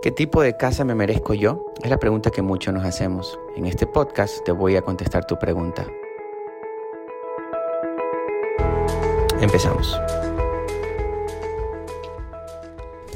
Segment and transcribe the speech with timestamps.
[0.00, 1.72] ¿Qué tipo de casa me merezco yo?
[1.82, 3.36] Es la pregunta que muchos nos hacemos.
[3.56, 5.88] En este podcast te voy a contestar tu pregunta.
[9.40, 9.98] Empezamos.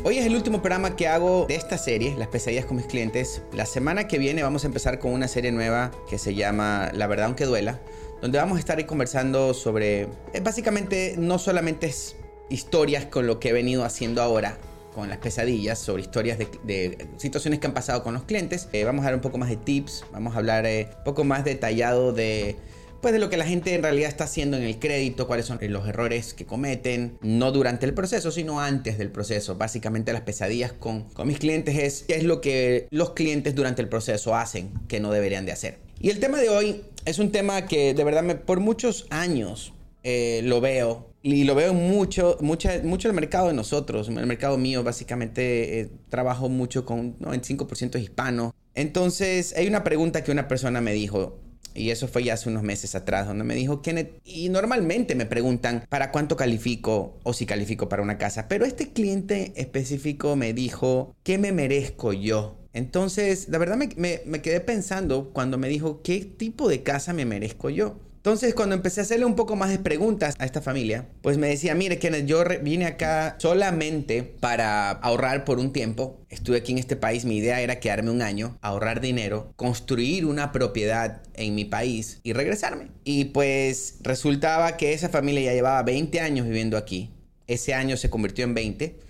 [0.03, 3.43] Hoy es el último programa que hago de esta serie, Las pesadillas con mis clientes.
[3.53, 7.07] La semana que viene vamos a empezar con una serie nueva que se llama La
[7.07, 7.79] verdad aunque duela,
[8.21, 12.17] donde vamos a estar conversando sobre, eh, básicamente no solamente es
[12.49, 14.59] historias con lo que he venido haciendo ahora,
[14.95, 18.69] con las pesadillas, sobre historias de, situaciones que han pasado con los clientes.
[18.73, 21.25] Eh, vamos a dar un poco más de tips, vamos a hablar eh, un poco
[21.25, 22.57] más detallado de
[23.03, 25.59] pues de lo que la gente en realidad está haciendo en el crédito, cuáles son
[25.61, 29.57] los errores que cometen, no durante el proceso, sino antes del proceso.
[29.57, 33.83] Básicamente las pesadillas con, con mis clientes es qué es lo que los clientes durante
[33.83, 35.79] el proceso hacen que no deberían de hacer.
[35.99, 39.73] Y el tema de hoy es un tema que de verdad por muchos años
[40.05, 44.09] eh, lo veo y lo veo mucho, mucho, mucho el mercado de nosotros.
[44.09, 48.55] El mercado mío, básicamente, eh, trabajo mucho con 95% hispano.
[48.75, 51.39] Entonces, hay una pregunta que una persona me dijo.
[51.75, 55.25] Y eso fue ya hace unos meses atrás, donde me dijo, Kenneth, y normalmente me
[55.25, 60.53] preguntan para cuánto califico o si califico para una casa, pero este cliente específico me
[60.53, 62.59] dijo, ¿qué me merezco yo?
[62.75, 67.25] Entonces, la verdad me, me quedé pensando cuando me dijo, ¿qué tipo de casa me
[67.25, 67.97] merezco yo?
[68.25, 71.49] Entonces, cuando empecé a hacerle un poco más de preguntas a esta familia, pues me
[71.49, 76.21] decía, mire, Kenneth, yo vine acá solamente para ahorrar por un tiempo.
[76.31, 80.53] Estuve aquí en este país, mi idea era quedarme un año, ahorrar dinero, construir una
[80.53, 82.93] propiedad en mi país y regresarme.
[83.03, 87.11] Y pues resultaba que esa familia ya llevaba 20 años viviendo aquí.
[87.49, 89.01] Ese año se convirtió en 20.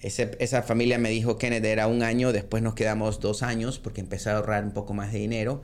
[0.00, 4.30] esa familia me dijo, Kenneth, era un año, después nos quedamos dos años porque empecé
[4.30, 5.60] a ahorrar un poco más de dinero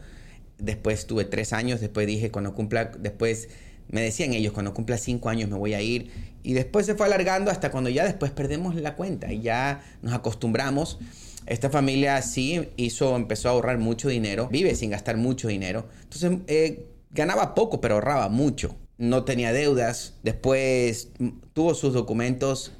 [0.60, 3.48] Después tuve tres años, después dije, cuando cumpla, después
[3.88, 6.10] me decían ellos, cuando cumpla cinco años me voy a ir.
[6.42, 10.14] Y después se fue alargando hasta cuando ya después perdemos la cuenta y ya nos
[10.14, 10.98] acostumbramos.
[11.46, 15.86] Esta familia sí hizo, empezó a ahorrar mucho dinero, vive sin gastar mucho dinero.
[16.02, 18.76] Entonces eh, ganaba poco, pero ahorraba mucho.
[18.96, 20.14] No tenía deudas.
[20.22, 21.08] Después
[21.52, 22.72] tuvo sus documentos,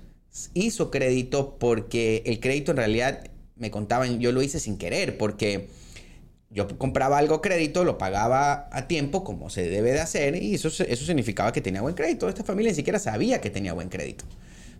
[0.54, 5.68] hizo crédito porque el crédito en realidad me contaban, yo lo hice sin querer porque
[6.50, 10.68] yo compraba algo crédito, lo pagaba a tiempo como se debe de hacer y eso,
[10.68, 12.28] eso significaba que tenía buen crédito.
[12.28, 14.24] Esta familia ni siquiera sabía que tenía buen crédito.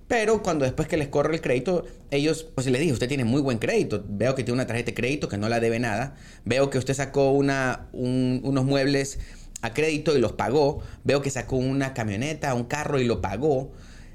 [0.09, 3.41] Pero cuando después que les corre el crédito, ellos, pues les dije, usted tiene muy
[3.41, 4.05] buen crédito.
[4.09, 6.17] Veo que tiene una tarjeta de crédito que no la debe nada.
[6.45, 9.21] Veo que usted sacó una, unos muebles
[9.63, 10.83] a crédito y los pagó.
[11.05, 13.71] Veo que sacó una camioneta, un carro y lo pagó.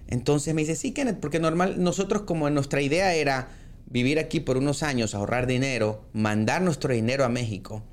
[0.07, 3.47] Entonces me dice, sí, Kenneth, porque normal, nosotros como nuestra idea era
[3.87, 7.83] vivir aquí por unos años, ahorrar dinero, mandar nuestro dinero a México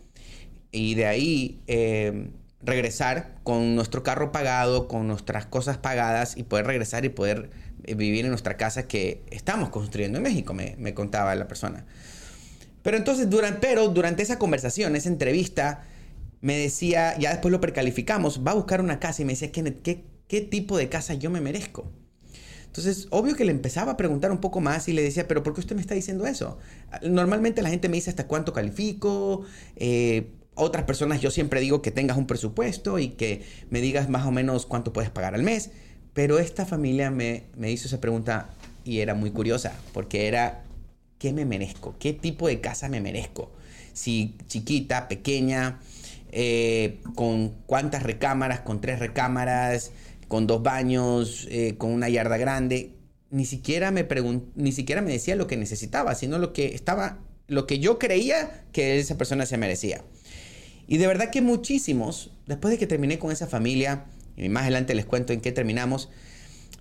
[0.71, 2.31] y de ahí eh,
[2.63, 7.51] regresar con nuestro carro pagado, con nuestras cosas pagadas y poder regresar y poder
[7.85, 11.85] eh, vivir en nuestra casa que estamos construyendo en México, me, contaba la persona.
[12.83, 15.85] Pero entonces, durante, pero durante esa conversación, esa entrevista,
[16.41, 20.05] me decía, ya después lo precalificamos, va a buscar una casa y me decía, ¿qué,
[20.27, 21.93] qué tipo de casa yo me merezco?
[22.73, 25.53] Entonces, obvio que le empezaba a preguntar un poco más y le decía, pero ¿por
[25.53, 26.57] qué usted me está diciendo eso?
[27.03, 29.43] Normalmente la gente me dice hasta cuánto califico.
[29.77, 34.25] Eh, otras personas yo siempre digo que tengas un presupuesto y que me digas más
[34.25, 35.71] o menos cuánto puedes pagar al mes.
[36.15, 38.49] Pero esta familia me, hizo esa pregunta
[38.87, 40.63] y era muy curiosa, porque era,
[41.19, 41.95] ¿qué me merezco?
[41.99, 43.53] ¿Qué tipo de casa me merezco?
[43.93, 45.79] Si chiquita, pequeña,
[46.31, 49.91] eh, con cuántas recámaras, con tres recámaras,
[50.33, 52.95] con dos baños, eh, con una yarda grande.
[53.29, 54.09] Ni siquiera me
[54.55, 58.65] ni siquiera me decía lo que necesitaba, sino lo que estaba, lo que yo creía
[58.73, 60.03] que esa persona se merecía.
[60.89, 64.95] Y de verdad que muchísimos, después de que terminé con esa familia, y más adelante
[64.95, 66.09] les cuento en qué terminamos,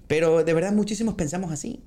[0.08, 1.84] pero de verdad muchísimos pensamos así.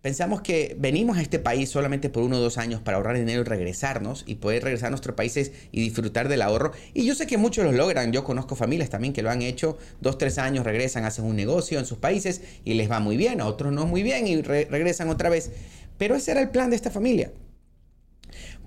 [0.00, 3.40] Pensamos que venimos a este país solamente por uno o dos años para ahorrar dinero
[3.40, 6.70] y regresarnos y poder regresar a nuestros países y disfrutar del ahorro.
[6.94, 8.12] Y yo sé que muchos lo logran.
[8.12, 9.76] Yo conozco familias también que lo han hecho.
[10.00, 13.40] Dos, tres años regresan, hacen un negocio en sus países y les va muy bien.
[13.40, 15.50] A otros no muy bien y regresan otra vez.
[15.98, 17.32] Pero ese era el plan de esta familia.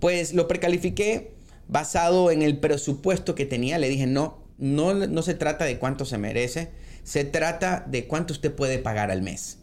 [0.01, 1.31] Pues lo precalifiqué
[1.69, 3.77] basado en el presupuesto que tenía.
[3.77, 6.71] Le dije, no, no, no se trata de cuánto se merece.
[7.03, 9.60] Se trata de cuánto usted puede pagar al mes.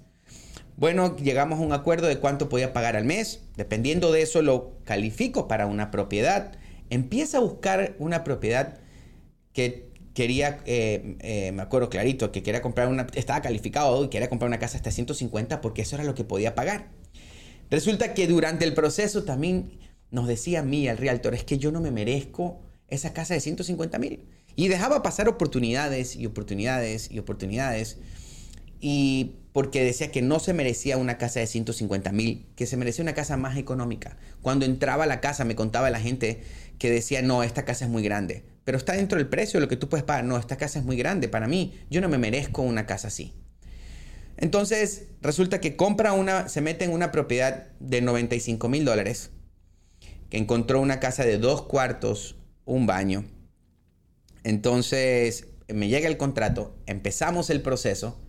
[0.79, 3.41] Bueno, llegamos a un acuerdo de cuánto podía pagar al mes.
[3.57, 6.53] Dependiendo de eso, lo califico para una propiedad.
[6.89, 8.79] Empieza a buscar una propiedad
[9.53, 14.29] que quería, eh, eh, me acuerdo clarito, que quería comprar una, estaba calificado y quería
[14.29, 16.87] comprar una casa hasta 150 porque eso era lo que podía pagar.
[17.73, 19.81] Resulta que durante el proceso también
[20.13, 23.41] nos decía a mí, al realtor, es que yo no me merezco esa casa de
[23.41, 24.29] 150 mil.
[24.55, 27.99] Y dejaba pasar oportunidades y oportunidades y oportunidades.
[28.81, 33.03] Y porque decía que no se merecía una casa de 150 mil, que se merecía
[33.03, 34.17] una casa más económica.
[34.41, 36.43] Cuando entraba a la casa me contaba la gente
[36.79, 39.69] que decía, no, esta casa es muy grande, pero está dentro del precio de lo
[39.69, 40.25] que tú puedes pagar.
[40.25, 43.35] No, esta casa es muy grande para mí, yo no me merezco una casa así.
[44.37, 49.31] Entonces resulta que compra una, se mete en una propiedad de 95 mil dólares,
[50.31, 53.25] que encontró una casa de dos cuartos, un baño.
[54.45, 58.21] Entonces me llega el contrato, empezamos el proceso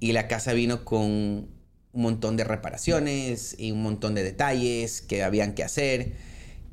[0.00, 1.50] y la casa vino con
[1.92, 6.12] un montón de reparaciones y un montón de detalles que habían que hacer.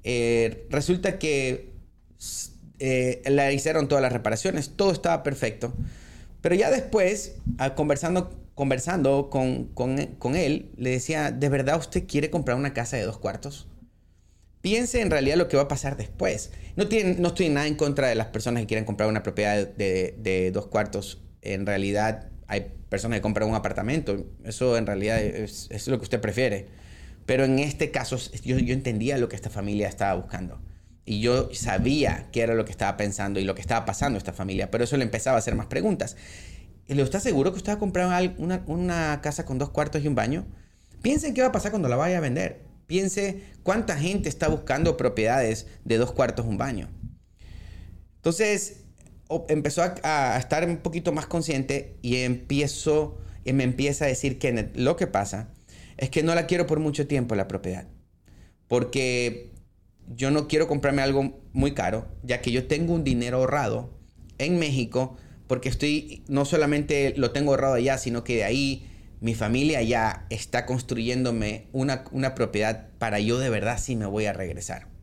[0.03, 1.73] Eh, resulta que
[2.79, 5.73] eh, le hicieron todas las reparaciones, todo estaba perfecto.
[6.41, 7.35] Pero ya después,
[7.75, 13.03] conversando, conversando con, con, él, le decía, ¿de verdad usted quiere comprar una casa de
[13.03, 13.67] dos cuartos?
[14.61, 16.51] Piense en realidad lo que va a pasar después.
[16.75, 19.67] No, tiene, no estoy nada en contra de las personas que quieren comprar una propiedad
[19.67, 21.21] de, de dos cuartos.
[21.41, 24.25] En realidad, hay personas que compran un apartamento.
[24.43, 26.67] Eso en realidad es, lo que usted prefiere.
[27.25, 30.61] Pero en este caso yo, entendía lo que esta familia estaba buscando.
[31.05, 34.33] Y yo sabía qué era lo que estaba pensando y lo que estaba pasando esta
[34.33, 34.71] familia.
[34.71, 36.15] Pero eso le empezaba a hacer más preguntas.
[36.87, 40.03] ¿Y le está seguro que usted va a comprar una, una casa con dos cuartos
[40.03, 40.45] y un baño?
[41.01, 42.65] Piense en qué va a pasar cuando la vaya a vender.
[42.87, 46.89] Piense cuánta gente está buscando propiedades de dos cuartos y un baño.
[48.15, 48.86] Entonces,
[49.49, 54.71] empezó a, estar un poquito más consciente y empiezo y me empieza a decir que
[54.75, 55.49] lo que pasa
[55.97, 57.87] es que no la quiero por mucho tiempo la propiedad.
[58.67, 59.51] Porque
[60.15, 63.97] yo no quiero comprarme algo muy caro, ya que yo tengo un dinero ahorrado
[64.37, 68.89] en México, porque estoy, no solamente lo tengo ahorrado allá, sino que de ahí
[69.19, 74.25] mi familia ya está construyéndome una, una propiedad para yo de verdad si me voy
[74.25, 74.96] a regresar.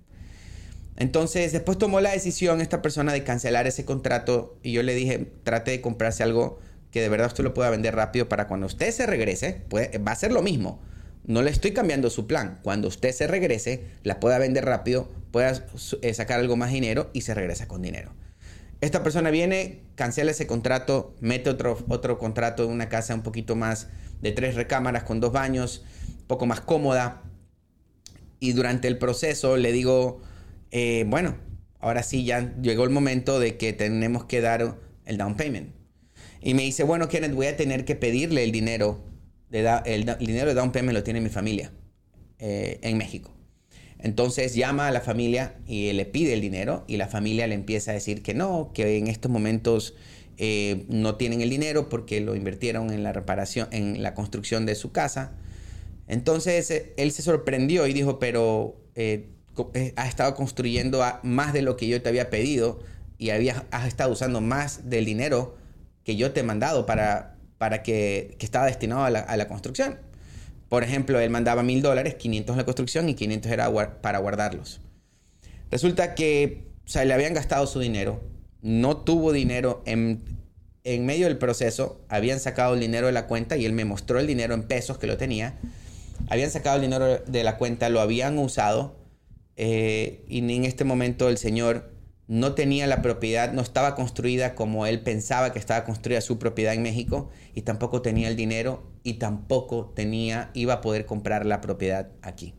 [0.96, 5.32] Entonces, después tomó la decisión esta persona de cancelar ese contrato y yo le dije,
[5.42, 6.60] trate de comprarse algo
[6.92, 10.16] que de verdad usted lo pueda vender rápido para cuando usted se regrese, va a
[10.16, 10.80] ser lo mismo.
[11.26, 12.60] No le estoy cambiando su plan.
[12.62, 15.66] Cuando usted se regrese, la pueda vender rápido, pueda
[16.02, 18.12] eh, sacar algo más dinero y se regresa con dinero.
[18.80, 23.56] Esta persona viene, cancela ese contrato, mete otro, otro contrato en una casa un poquito
[23.56, 23.88] más
[24.20, 25.82] de tres recámaras con dos baños,
[26.20, 27.22] un poco más cómoda.
[28.38, 30.20] Y durante el proceso le digo,
[30.76, 31.36] eh, bueno,
[31.78, 35.72] ahora sí ya llegó el momento de que tenemos que dar el down payment.
[36.42, 39.04] Y me dice, bueno, Kenneth, voy a tener que pedirle el dinero.
[39.52, 41.70] El, dinero de down payment lo tiene mi familia
[42.40, 43.30] eh, en México.
[44.00, 47.92] Entonces llama a la familia y le pide el dinero y la familia le empieza
[47.92, 49.94] a decir que no, que en estos momentos
[50.38, 54.74] eh, no tienen el dinero porque lo invirtieron en la reparación, en la construcción de
[54.74, 55.36] su casa.
[56.08, 58.76] Entonces él se sorprendió y dijo, pero
[59.96, 62.80] has estado construyendo más de lo que yo te había pedido
[63.18, 65.56] y habías, has estado usando más del dinero
[66.04, 69.48] que yo te he mandado para, para que, que estaba destinado a la, a la,
[69.48, 69.98] construcción.
[70.68, 74.80] Por ejemplo, él mandaba mil dólares, 500 en la construcción y 500 era para guardarlos.
[75.70, 78.20] Resulta que o sea, le habían gastado su dinero,
[78.60, 80.22] no tuvo dinero en,
[80.84, 84.18] en medio del proceso, habían sacado el dinero de la cuenta y él me mostró
[84.18, 85.58] el dinero en pesos que lo tenía.
[86.28, 88.96] Habían sacado el dinero de la cuenta, lo habían usado
[89.56, 91.94] eh, y en este momento el Señor
[92.26, 96.74] no tenía la propiedad, no estaba construida como él pensaba que estaba construida su propiedad
[96.74, 101.60] en México y tampoco tenía el dinero y tampoco tenía, iba a poder comprar la
[101.60, 102.54] propiedad aquí.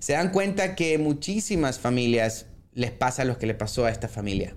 [0.00, 4.56] Se dan cuenta que muchísimas familias les pasa lo que le pasó a esta familia.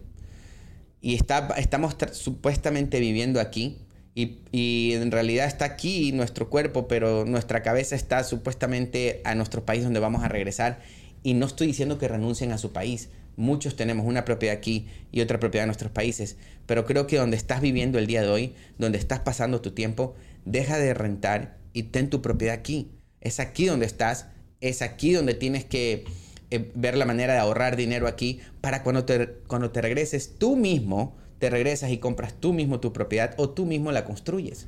[1.01, 3.77] Y está, estamos supuestamente viviendo aquí
[4.15, 9.65] y, y, en realidad está aquí nuestro cuerpo, pero nuestra cabeza está supuestamente a nuestro
[9.65, 10.81] país donde vamos a regresar
[11.23, 13.09] y no estoy diciendo que renuncien a su país.
[13.35, 16.37] Muchos tenemos una propiedad aquí y otra propiedad en nuestros países.
[16.65, 20.15] Pero creo que donde estás viviendo el día de hoy, donde estás pasando tu tiempo,
[20.45, 22.91] deja de rentar y ten tu propiedad aquí.
[23.21, 24.27] Es aquí donde estás.
[24.61, 26.05] Es aquí donde tienes que
[26.51, 30.55] eh, ver la manera de ahorrar dinero aquí para cuando te, cuando te regreses tú
[30.55, 34.67] mismo, te regresas y compras tú mismo tu propiedad o tú mismo la construyes.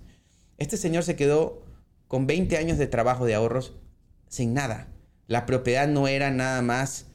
[0.57, 1.65] Este señor se quedó
[2.07, 3.73] con 20 años de trabajo de ahorros
[4.27, 4.87] sin nada.
[5.27, 7.07] La propiedad no era nada más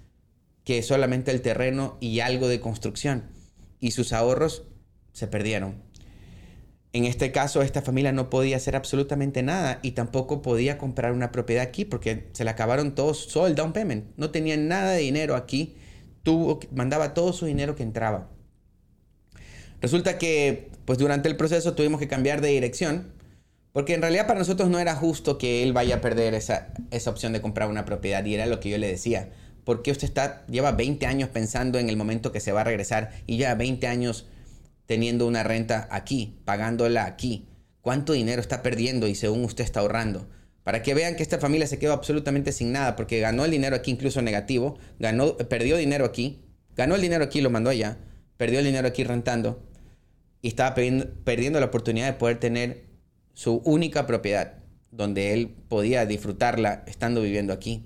[0.65, 3.25] que solamente el terreno y algo de construcción.
[3.79, 4.65] Y sus ahorros
[5.13, 5.87] se perdieron.
[6.93, 11.31] En este caso, esta familia no podía hacer absolutamente nada y tampoco podía comprar una
[11.31, 14.07] propiedad aquí porque se le acabaron todos, solo el down payment.
[14.17, 15.77] No tenían nada de dinero aquí.
[16.23, 18.31] Tuvo, mandaba todo su dinero que entraba.
[19.81, 23.13] Resulta que, pues durante el proceso tuvimos que cambiar de dirección
[23.76, 27.11] porque en realidad para nosotros no era justo que él vaya a perder esa, esa
[27.11, 29.28] opción de comprar una propiedad y era lo que yo le decía.
[29.64, 33.11] Porque usted está, lleva 20 años pensando en el momento que se va a regresar
[33.26, 34.28] y lleva 20 años
[34.87, 37.50] teniendo una renta aquí, pagándola aquí.
[37.83, 40.26] cuánto dinero está perdiendo y según usted está ahorrando.
[40.64, 43.76] Para que vean que esta familia se quedó absolutamente sin nada, porque ganó el dinero
[43.76, 46.40] aquí incluso negativo, ganó, perdió dinero aquí,
[46.75, 47.99] ganó el dinero aquí, lo mandó allá,
[48.38, 49.62] perdió el dinero aquí rentando
[50.40, 52.96] y estaba perdiendo la oportunidad de poder tener
[53.37, 54.55] su única propiedad,
[54.90, 57.85] donde él podía disfrutarla estando viviendo aquí.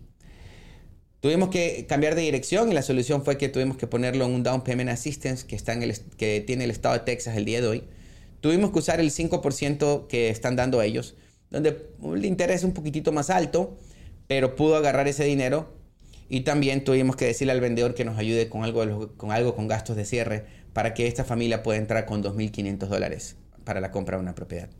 [1.18, 4.42] Tuvimos que cambiar de dirección y la solución fue que tuvimos que ponerlo en un
[4.44, 7.60] Down Payment Assistance que, está en el, que tiene el estado de Texas el día
[7.60, 7.82] de hoy.
[8.40, 11.16] Tuvimos que usar el 5% que están dando ellos,
[11.50, 13.76] donde el interés es un poquitito más alto,
[14.28, 15.74] pero pudo agarrar ese dinero
[16.28, 19.66] y también tuvimos que decirle al vendedor que nos ayude con algo, con algo con
[19.66, 24.16] gastos de cierre para que esta familia pueda entrar con 2.500 dólares para la compra
[24.16, 24.70] de una propiedad.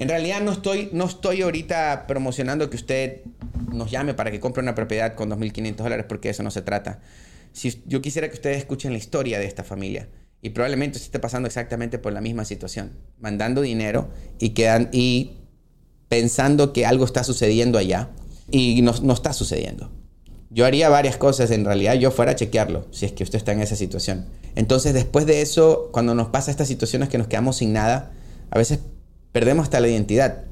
[0.00, 3.20] En realidad no estoy, no estoy ahorita promocionando que usted
[3.70, 7.00] nos llame para que compre una propiedad con 2.500 dólares, porque eso no se trata.
[7.52, 10.08] Si, yo quisiera que ustedes escuchen la historia de esta familia.
[10.40, 12.92] Y probablemente se esté pasando exactamente por la misma situación.
[13.18, 15.32] Mandando dinero y, quedan, y
[16.08, 18.08] pensando que algo está sucediendo allá
[18.50, 19.92] y no, no está sucediendo.
[20.48, 23.52] Yo haría varias cosas, en realidad yo fuera a chequearlo, si es que usted está
[23.52, 24.24] en esa situación.
[24.54, 28.12] Entonces, después de eso, cuando nos pasa estas situaciones que nos quedamos sin nada,
[28.50, 28.80] a veces
[29.32, 30.44] perdemos hasta la identidad.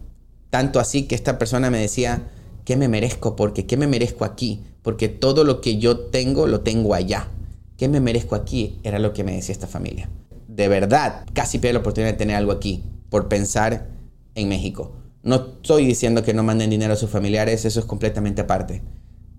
[0.50, 2.28] Tanto así que esta persona me decía,
[2.64, 3.36] ¿qué me merezco?
[3.36, 4.62] Porque ¿qué me merezco aquí?
[4.82, 7.28] Porque todo lo que yo tengo lo tengo allá.
[7.76, 8.78] ¿Qué me merezco aquí?
[8.82, 10.08] Era lo que me decía esta familia.
[10.48, 13.88] De verdad, casi pierdo la oportunidad de tener algo aquí por pensar
[14.34, 14.92] en México.
[15.22, 18.82] No estoy diciendo que no manden dinero a sus familiares, eso es completamente aparte.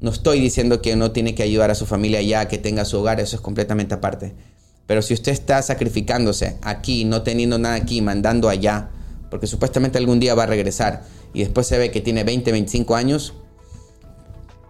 [0.01, 2.99] No estoy diciendo que no tiene que ayudar a su familia ya, que tenga su
[2.99, 4.33] hogar, eso es completamente aparte.
[4.85, 8.91] Pero si usted está sacrificándose aquí, no teniendo nada aquí, mandando allá,
[9.29, 12.95] porque supuestamente algún día va a regresar y después se ve que tiene 20, 25
[12.95, 13.33] años,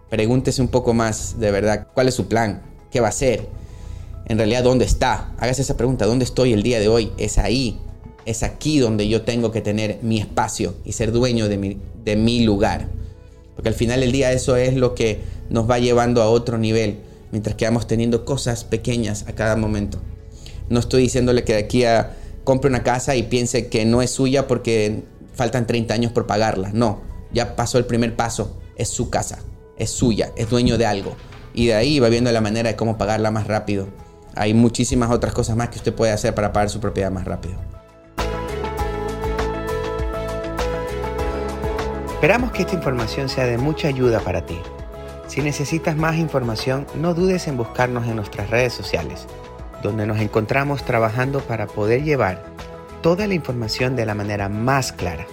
[0.09, 2.61] pregúntese un poco más de verdad cuál es su plan,
[2.91, 3.47] qué va a hacer,
[4.25, 5.33] en realidad dónde está.
[5.37, 7.11] Hágase esa pregunta, ¿dónde estoy el día de hoy?
[7.17, 7.79] Es ahí,
[8.25, 12.15] es aquí donde yo tengo que tener mi espacio y ser dueño de mi, de
[12.15, 12.87] mi lugar.
[13.55, 16.99] Porque al final del día eso es lo que nos va llevando a otro nivel,
[17.31, 19.99] mientras que vamos teniendo cosas pequeñas a cada momento.
[20.69, 22.15] No estoy diciéndole que de aquí a
[22.49, 25.03] compre una casa y piense que no es suya porque
[25.35, 26.71] faltan 30 años por pagarla.
[26.73, 26.99] No,
[27.31, 29.37] ya pasó el primer paso, es su casa,
[29.77, 31.15] es suya, es dueño de algo.
[31.53, 33.89] Y de ahí va viendo la manera de cómo pagarla más rápido.
[34.33, 37.53] Hay muchísimas otras cosas más que usted puede hacer para pagar su propiedad más rápido.
[42.13, 44.57] Esperamos que esta información sea de mucha ayuda para ti.
[45.27, 49.27] Si necesitas más información, no dudes en buscarnos en nuestras redes sociales
[49.81, 52.43] donde nos encontramos trabajando para poder llevar
[53.01, 55.25] toda la información de la manera más clara.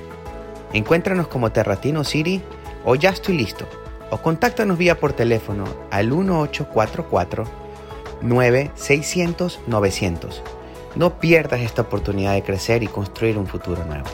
[0.73, 2.43] Encuéntranos como Terratino City
[2.85, 3.67] o Ya estoy listo,
[4.11, 7.45] o contáctanos vía por teléfono al 1844
[8.23, 10.43] 9600 900.
[10.95, 14.07] No pierdas esta oportunidad de crecer y construir un futuro nuevo.